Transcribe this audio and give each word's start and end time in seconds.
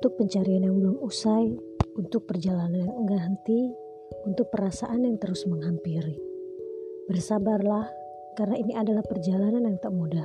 untuk 0.00 0.16
pencarian 0.16 0.64
yang 0.64 0.80
belum 0.80 0.96
usai, 1.04 1.60
untuk 1.92 2.24
perjalanan 2.24 2.88
yang 2.88 3.04
enggak 3.04 3.20
henti, 3.20 3.68
untuk 4.24 4.48
perasaan 4.48 5.04
yang 5.04 5.20
terus 5.20 5.44
menghampiri. 5.44 6.16
Bersabarlah, 7.04 7.84
karena 8.32 8.56
ini 8.56 8.72
adalah 8.72 9.04
perjalanan 9.04 9.68
yang 9.68 9.76
tak 9.76 9.92
mudah. 9.92 10.24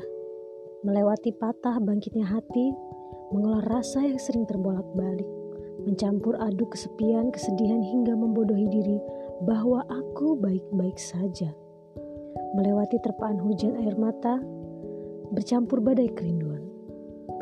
Melewati 0.87 1.35
patah 1.35 1.83
bangkitnya 1.83 2.23
hati, 2.23 2.71
mengolah 3.35 3.67
rasa 3.67 4.07
yang 4.07 4.15
sering 4.15 4.47
terbolak-balik, 4.47 5.27
mencampur 5.83 6.39
aduk 6.39 6.71
kesepian, 6.71 7.35
kesedihan 7.35 7.83
hingga 7.83 8.15
membodohi 8.15 8.71
diri 8.71 9.03
bahwa 9.43 9.83
aku 9.91 10.39
baik-baik 10.39 10.95
saja. 10.95 11.51
Melewati 12.55 12.95
terpaan 13.03 13.43
hujan 13.43 13.75
air 13.83 13.99
mata, 13.99 14.39
bercampur 15.35 15.83
badai 15.83 16.07
kerinduan. 16.15 16.63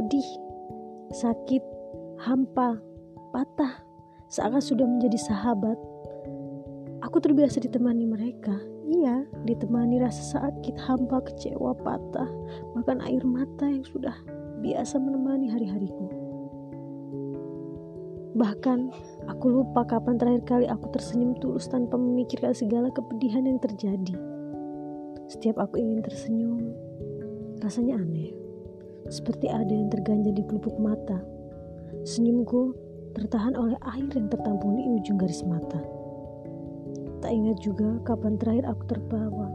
Pedih, 0.01 0.25
sakit, 1.13 1.82
hampa, 2.21 2.77
patah, 3.33 3.81
seakan 4.29 4.61
sudah 4.61 4.85
menjadi 4.85 5.17
sahabat. 5.17 5.77
Aku 7.03 7.19
terbiasa 7.19 7.59
ditemani 7.59 8.05
mereka. 8.07 8.55
Iya, 8.83 9.25
ditemani 9.47 9.99
rasa 9.99 10.39
sakit, 10.39 10.75
hampa, 10.77 11.23
kecewa, 11.25 11.73
patah, 11.81 12.29
bahkan 12.77 13.01
air 13.03 13.23
mata 13.25 13.65
yang 13.65 13.83
sudah 13.83 14.13
biasa 14.61 15.01
menemani 15.01 15.49
hari-hariku. 15.51 16.07
Bahkan, 18.33 18.79
aku 19.29 19.45
lupa 19.45 19.85
kapan 19.85 20.17
terakhir 20.17 20.43
kali 20.49 20.65
aku 20.65 20.89
tersenyum 20.89 21.37
tulus 21.37 21.69
tanpa 21.69 22.01
memikirkan 22.01 22.53
segala 22.55 22.89
kepedihan 22.89 23.45
yang 23.45 23.61
terjadi. 23.61 24.15
Setiap 25.29 25.61
aku 25.61 25.77
ingin 25.77 26.01
tersenyum, 26.01 26.73
rasanya 27.61 28.01
aneh. 28.01 28.33
Seperti 29.11 29.51
ada 29.51 29.69
yang 29.69 29.91
terganjal 29.91 30.33
di 30.33 30.43
pelupuk 30.47 30.75
mata. 30.81 31.32
Senyumku 32.03 32.75
tertahan 33.15 33.55
oleh 33.55 33.79
air 33.95 34.11
yang 34.11 34.27
tertampung 34.27 34.75
di 34.75 34.83
ujung 34.83 35.15
garis 35.15 35.39
mata. 35.47 35.79
Tak 37.23 37.31
ingat 37.31 37.63
juga 37.63 37.95
kapan 38.03 38.35
terakhir 38.35 38.67
aku 38.67 38.83
tertawa, 38.91 39.47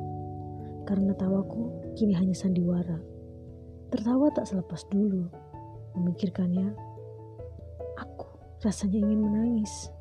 karena 0.89 1.13
tawaku 1.13 1.69
kini 1.93 2.17
hanya 2.17 2.33
sandiwara. 2.33 2.97
Tertawa 3.93 4.33
tak 4.33 4.49
selepas 4.49 4.81
dulu, 4.89 5.29
memikirkannya, 6.01 6.73
aku 8.01 8.29
rasanya 8.65 8.97
ingin 8.97 9.21
menangis. 9.29 9.93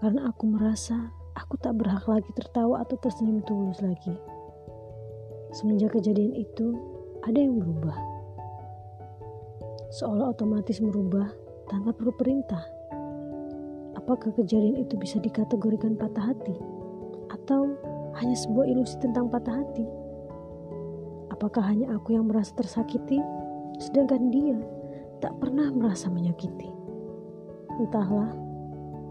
Karena 0.00 0.32
aku 0.32 0.48
merasa 0.48 1.12
aku 1.36 1.60
tak 1.60 1.76
berhak 1.76 2.08
lagi 2.08 2.32
tertawa 2.32 2.80
atau 2.80 2.96
tersenyum 2.96 3.44
tulus 3.44 3.84
lagi. 3.84 4.16
Semenjak 5.52 5.92
kejadian 5.92 6.32
itu, 6.32 6.72
ada 7.28 7.36
yang 7.36 7.60
berubah. 7.60 8.15
Seolah 9.90 10.34
otomatis 10.34 10.82
merubah 10.82 11.30
tanpa 11.70 11.94
perlu 11.94 12.10
perintah. 12.14 12.62
Apakah 13.94 14.34
kejadian 14.34 14.82
itu 14.82 14.98
bisa 14.98 15.22
dikategorikan 15.22 15.94
patah 15.94 16.34
hati? 16.34 16.54
Atau 17.30 17.74
hanya 18.18 18.34
sebuah 18.34 18.66
ilusi 18.66 18.98
tentang 18.98 19.30
patah 19.30 19.62
hati? 19.62 19.86
Apakah 21.30 21.62
hanya 21.68 21.94
aku 21.94 22.16
yang 22.16 22.30
merasa 22.30 22.54
tersakiti, 22.56 23.20
sedangkan 23.82 24.30
dia 24.30 24.58
tak 25.22 25.36
pernah 25.38 25.68
merasa 25.70 26.08
menyakiti? 26.08 26.70
Entahlah, 27.76 28.32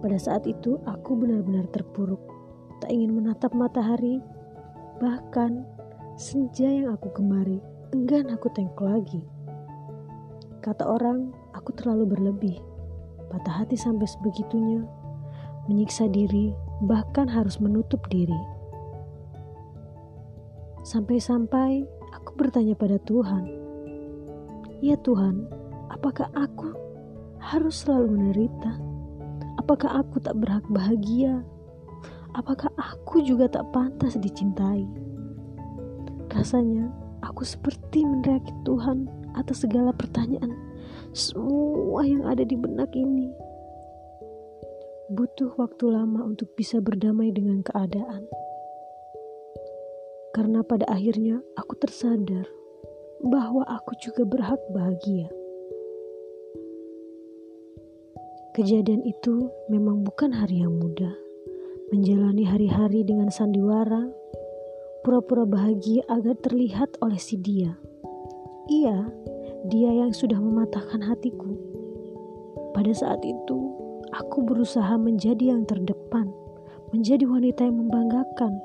pada 0.01 0.17
saat 0.17 0.43
itu 0.49 0.81
aku 0.89 1.15
benar-benar 1.15 1.69
terpuruk, 1.69 2.19
tak 2.81 2.89
ingin 2.91 3.13
menatap 3.13 3.53
matahari, 3.53 4.19
bahkan 4.99 5.63
senja 6.15 6.67
yang 6.67 6.95
aku 6.95 7.11
gemari 7.11 7.59
enggan 7.91 8.31
aku 8.31 8.47
tengok 8.51 8.79
lagi. 8.83 9.21
Kata 10.65 10.81
orang, 10.81 11.29
aku 11.53 11.77
terlalu 11.77 12.17
berlebih, 12.17 12.57
patah 13.29 13.61
hati 13.61 13.77
sampai 13.77 14.09
sebegitunya, 14.09 14.81
menyiksa 15.69 16.09
diri, 16.09 16.57
bahkan 16.81 17.29
harus 17.29 17.61
menutup 17.61 18.01
diri. 18.09 18.33
Sampai-sampai 20.81 21.85
aku 22.17 22.33
bertanya 22.33 22.73
pada 22.73 22.97
Tuhan, 23.05 23.45
"Ya 24.81 24.97
Tuhan, 25.05 25.45
apakah 25.93 26.33
aku 26.33 26.73
harus 27.37 27.85
selalu 27.85 28.17
menderita? 28.17 28.81
Apakah 29.61 30.01
aku 30.01 30.17
tak 30.17 30.33
berhak 30.33 30.65
bahagia? 30.73 31.45
Apakah 32.33 32.73
aku 32.73 33.21
juga 33.21 33.53
tak 33.53 33.69
pantas 33.69 34.17
dicintai?" 34.17 34.89
Rasanya 36.33 36.89
aku 37.21 37.45
seperti 37.45 38.01
meneriaki 38.01 38.49
Tuhan 38.65 39.24
atas 39.35 39.67
segala 39.67 39.91
pertanyaan 39.91 40.55
semua 41.15 42.03
yang 42.03 42.27
ada 42.27 42.43
di 42.43 42.59
benak 42.59 42.91
ini. 42.91 43.31
Butuh 45.07 45.55
waktu 45.55 45.95
lama 45.95 46.27
untuk 46.27 46.51
bisa 46.59 46.83
berdamai 46.83 47.31
dengan 47.31 47.63
keadaan. 47.63 48.27
Karena 50.35 50.59
pada 50.67 50.83
akhirnya 50.91 51.39
aku 51.55 51.79
tersadar 51.79 52.43
bahwa 53.23 53.63
aku 53.63 53.95
juga 54.03 54.27
berhak 54.27 54.59
bahagia. 54.75 55.31
Kejadian 58.51 59.03
itu 59.07 59.51
memang 59.71 60.03
bukan 60.03 60.35
hari 60.35 60.67
yang 60.67 60.75
mudah. 60.75 61.15
Menjalani 61.95 62.43
hari-hari 62.43 63.07
dengan 63.07 63.31
sandiwara, 63.31 64.11
pura-pura 65.07 65.47
bahagia 65.47 66.03
agar 66.11 66.35
terlihat 66.43 66.99
oleh 66.99 67.19
si 67.19 67.39
dia. 67.39 67.79
Iya, 68.65 69.05
dia 69.69 69.91
yang 69.93 70.09
sudah 70.09 70.41
mematahkan 70.41 71.01
hatiku. 71.05 71.53
Pada 72.73 72.89
saat 72.97 73.21
itu, 73.21 73.57
aku 74.09 74.41
berusaha 74.41 74.97
menjadi 74.97 75.53
yang 75.53 75.69
terdepan, 75.69 76.33
menjadi 76.89 77.29
wanita 77.29 77.61
yang 77.61 77.77
membanggakan. 77.77 78.57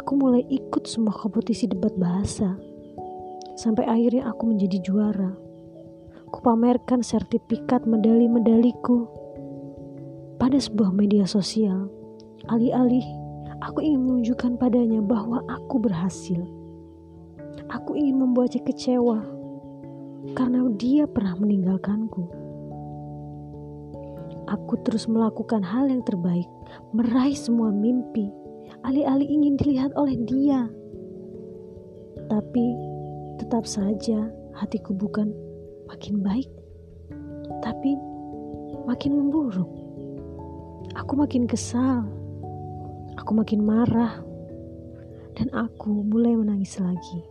Aku 0.00 0.16
mulai 0.16 0.48
ikut 0.48 0.88
semua 0.88 1.12
kompetisi 1.12 1.68
debat 1.68 1.92
bahasa, 2.00 2.56
sampai 3.60 3.84
akhirnya 3.84 4.32
aku 4.32 4.48
menjadi 4.48 4.80
juara. 4.80 5.32
Kupamerkan 6.32 7.04
sertifikat 7.04 7.84
medali-medaliku 7.84 9.08
pada 10.40 10.56
sebuah 10.56 10.88
media 10.94 11.28
sosial. 11.28 11.90
Alih-alih 12.48 13.04
aku 13.60 13.84
ingin 13.84 14.08
menunjukkan 14.08 14.56
padanya 14.56 15.04
bahwa 15.04 15.44
aku 15.52 15.76
berhasil. 15.76 16.59
Aku 17.70 17.94
ingin 17.94 18.18
membuatnya 18.18 18.66
kecewa 18.66 19.22
karena 20.34 20.66
dia 20.74 21.06
pernah 21.06 21.38
meninggalkanku. 21.38 22.26
Aku 24.50 24.74
terus 24.82 25.06
melakukan 25.06 25.62
hal 25.62 25.86
yang 25.86 26.02
terbaik, 26.02 26.50
meraih 26.90 27.38
semua 27.38 27.70
mimpi, 27.70 28.26
alih-alih 28.82 29.30
ingin 29.30 29.54
dilihat 29.54 29.94
oleh 29.94 30.18
dia. 30.26 30.66
Tapi 32.26 32.66
tetap 33.38 33.62
saja 33.70 34.26
hatiku 34.58 34.90
bukan 34.90 35.30
makin 35.86 36.18
baik, 36.26 36.50
tapi 37.62 37.94
makin 38.82 39.14
memburuk. 39.14 39.70
Aku 40.98 41.14
makin 41.14 41.46
kesal, 41.46 42.02
aku 43.14 43.30
makin 43.38 43.62
marah, 43.62 44.18
dan 45.38 45.46
aku 45.54 46.02
mulai 46.02 46.34
menangis 46.34 46.74
lagi. 46.82 47.22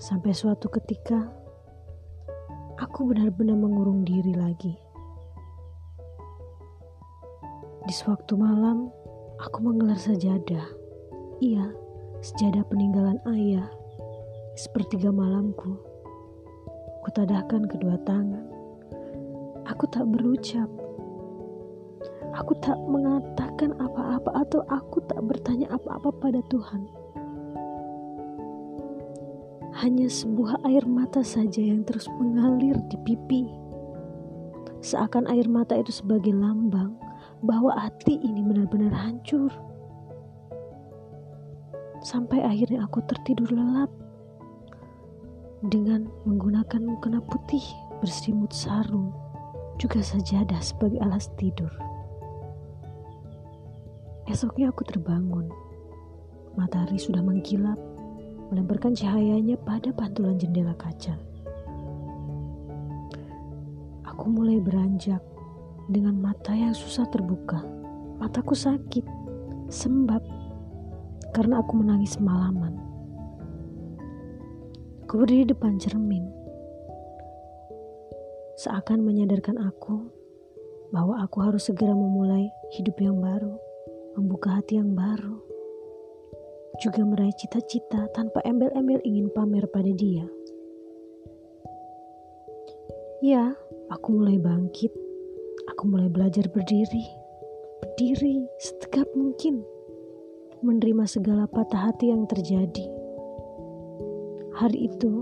Sampai 0.00 0.32
suatu 0.32 0.72
ketika, 0.72 1.28
aku 2.80 3.12
benar-benar 3.12 3.52
mengurung 3.52 4.00
diri 4.00 4.32
lagi. 4.32 4.72
Di 7.84 7.92
sewaktu 7.92 8.32
malam, 8.32 8.88
aku 9.44 9.60
menggelar 9.60 10.00
sajadah. 10.00 10.64
Iya, 11.44 11.76
sejadah 12.24 12.64
peninggalan 12.72 13.20
ayah. 13.28 13.68
Sepertiga 14.56 15.12
malamku, 15.12 15.76
kutadahkan 17.04 17.68
kedua 17.68 18.00
tangan. 18.08 18.48
Aku 19.68 19.84
tak 19.92 20.08
berucap. 20.08 20.72
Aku 22.40 22.56
tak 22.64 22.80
mengatakan 22.88 23.76
apa-apa 23.76 24.48
atau 24.48 24.64
aku 24.64 25.04
tak 25.04 25.20
bertanya 25.28 25.68
apa-apa 25.76 26.08
pada 26.24 26.40
Tuhan 26.48 26.88
hanya 29.78 30.10
sebuah 30.10 30.66
air 30.66 30.82
mata 30.88 31.22
saja 31.22 31.62
yang 31.62 31.86
terus 31.86 32.10
mengalir 32.18 32.74
di 32.90 32.96
pipi. 33.06 33.46
Seakan 34.82 35.30
air 35.30 35.46
mata 35.46 35.78
itu 35.78 35.94
sebagai 35.94 36.34
lambang 36.34 36.96
bahwa 37.44 37.76
hati 37.76 38.18
ini 38.18 38.42
benar-benar 38.42 38.90
hancur. 38.90 39.52
Sampai 42.00 42.40
akhirnya 42.40 42.88
aku 42.88 43.04
tertidur 43.04 43.52
lelap 43.52 43.92
dengan 45.68 46.08
menggunakan 46.24 46.80
mukena 46.80 47.20
putih 47.20 47.62
berselimut 48.00 48.48
sarung 48.56 49.12
juga 49.76 50.00
sajadah 50.00 50.60
sebagai 50.64 51.00
alas 51.04 51.28
tidur. 51.36 51.68
Esoknya 54.28 54.72
aku 54.72 54.84
terbangun. 54.84 55.48
Matahari 56.54 56.98
sudah 57.00 57.24
mengkilap 57.24 57.78
melemparkan 58.50 58.98
cahayanya 58.98 59.54
pada 59.62 59.94
pantulan 59.94 60.34
jendela 60.34 60.74
kaca. 60.74 61.14
Aku 64.10 64.26
mulai 64.26 64.58
beranjak 64.58 65.22
dengan 65.86 66.18
mata 66.18 66.52
yang 66.52 66.74
susah 66.74 67.06
terbuka. 67.08 67.62
Mataku 68.20 68.52
sakit, 68.52 69.06
sembab, 69.72 70.20
karena 71.32 71.62
aku 71.62 71.72
menangis 71.78 72.18
semalaman. 72.18 72.76
Aku 75.06 75.24
berdiri 75.24 75.48
depan 75.48 75.80
cermin, 75.80 76.22
seakan 78.60 79.02
menyadarkan 79.02 79.56
aku 79.58 80.06
bahwa 80.92 81.22
aku 81.22 81.40
harus 81.42 81.66
segera 81.70 81.94
memulai 81.96 82.50
hidup 82.76 82.98
yang 83.00 83.18
baru, 83.18 83.56
membuka 84.18 84.58
hati 84.58 84.76
yang 84.78 84.92
baru, 84.94 85.38
juga 86.80 87.04
meraih 87.04 87.36
cita-cita 87.36 88.08
tanpa 88.16 88.40
embel-embel 88.48 89.04
ingin 89.04 89.28
pamer 89.36 89.68
pada 89.68 89.92
dia. 89.92 90.24
Ya, 93.20 93.52
aku 93.92 94.16
mulai 94.16 94.40
bangkit. 94.40 94.88
Aku 95.76 95.92
mulai 95.92 96.08
belajar 96.08 96.48
berdiri, 96.48 97.04
berdiri 97.84 98.48
setegap 98.56 99.04
mungkin, 99.12 99.60
menerima 100.64 101.04
segala 101.04 101.44
patah 101.44 101.92
hati 101.92 102.08
yang 102.08 102.24
terjadi. 102.24 102.88
Hari 104.56 104.88
itu, 104.88 105.12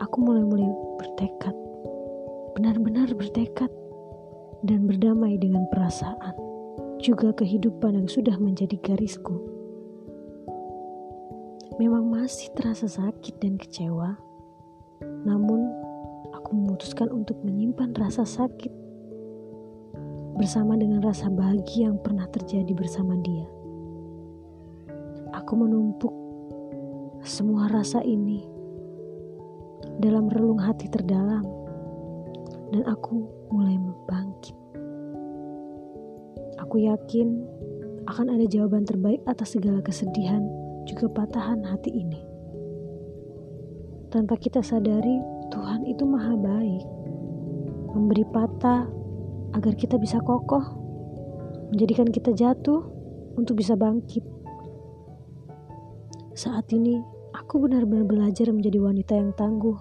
aku 0.00 0.16
mulai-mulai 0.24 0.72
bertekad, 0.96 1.52
benar-benar 2.56 3.12
bertekad 3.12 3.68
dan 4.64 4.88
berdamai 4.88 5.36
dengan 5.36 5.68
perasaan, 5.68 6.34
juga 7.04 7.36
kehidupan 7.36 8.00
yang 8.00 8.08
sudah 8.08 8.40
menjadi 8.40 8.80
garisku. 8.80 9.55
Memang 11.76 12.08
masih 12.08 12.48
terasa 12.56 12.88
sakit 12.88 13.36
dan 13.36 13.60
kecewa, 13.60 14.16
namun 15.28 15.60
aku 16.32 16.56
memutuskan 16.56 17.12
untuk 17.12 17.36
menyimpan 17.44 17.92
rasa 17.92 18.24
sakit 18.24 18.72
bersama 20.40 20.72
dengan 20.80 21.04
rasa 21.04 21.28
bahagia 21.28 21.92
yang 21.92 22.00
pernah 22.00 22.24
terjadi 22.32 22.72
bersama 22.72 23.20
dia. 23.20 23.44
Aku 25.36 25.52
menumpuk 25.52 26.16
semua 27.20 27.68
rasa 27.68 28.00
ini 28.00 28.40
dalam 30.00 30.32
relung 30.32 30.64
hati 30.64 30.88
terdalam 30.88 31.44
dan 32.72 32.88
aku 32.88 33.20
mulai 33.52 33.76
bangkit. 34.08 34.56
Aku 36.56 36.80
yakin 36.80 37.44
akan 38.08 38.32
ada 38.32 38.48
jawaban 38.48 38.88
terbaik 38.88 39.20
atas 39.28 39.60
segala 39.60 39.84
kesedihan 39.84 40.65
juga 40.86 41.10
patahan 41.10 41.66
hati 41.66 41.90
ini. 41.90 42.22
Tanpa 44.08 44.38
kita 44.38 44.62
sadari, 44.62 45.18
Tuhan 45.50 45.82
itu 45.84 46.06
maha 46.06 46.38
baik. 46.38 46.86
Memberi 47.92 48.24
patah 48.30 48.86
agar 49.52 49.74
kita 49.74 49.98
bisa 49.98 50.22
kokoh, 50.22 50.62
menjadikan 51.74 52.08
kita 52.08 52.30
jatuh 52.32 52.86
untuk 53.34 53.58
bisa 53.58 53.74
bangkit. 53.74 54.22
Saat 56.36 56.70
ini, 56.70 57.02
aku 57.34 57.60
benar-benar 57.60 58.06
belajar 58.06 58.48
menjadi 58.52 58.78
wanita 58.78 59.12
yang 59.16 59.32
tangguh 59.34 59.76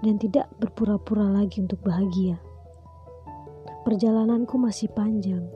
dan 0.00 0.16
tidak 0.16 0.50
berpura-pura 0.58 1.24
lagi 1.28 1.62
untuk 1.62 1.80
bahagia. 1.84 2.36
Perjalananku 3.86 4.60
masih 4.60 4.92
panjang. 4.92 5.46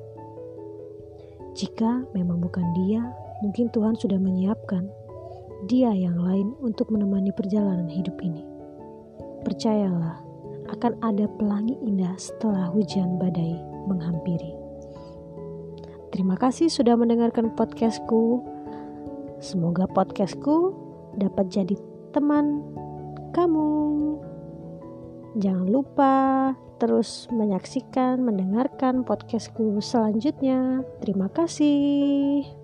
Jika 1.55 2.09
memang 2.17 2.43
bukan 2.43 2.67
dia, 2.75 3.03
mungkin 3.45 3.69
Tuhan 3.69 3.93
sudah 4.01 4.17
menyiapkan 4.17 4.89
dia 5.69 5.93
yang 5.93 6.17
lain 6.17 6.57
untuk 6.65 6.89
menemani 6.89 7.29
perjalanan 7.37 7.93
hidup 7.93 8.17
ini. 8.25 8.41
Percayalah, 9.45 10.25
akan 10.73 10.97
ada 11.05 11.29
pelangi 11.37 11.77
indah 11.85 12.17
setelah 12.17 12.73
hujan 12.73 13.21
badai 13.21 13.61
menghampiri. 13.85 14.57
Terima 16.09 16.41
kasih 16.41 16.73
sudah 16.73 16.97
mendengarkan 16.97 17.53
podcastku. 17.53 18.41
Semoga 19.45 19.85
podcastku 19.93 20.73
dapat 21.21 21.53
jadi 21.53 21.77
teman 22.17 22.65
kamu. 23.37 23.69
Jangan 25.37 25.69
lupa 25.69 26.15
terus 26.79 27.27
menyaksikan, 27.29 28.23
mendengarkan 28.23 29.05
podcastku 29.05 29.83
selanjutnya. 29.83 30.87
Terima 31.03 31.29
kasih. 31.29 32.64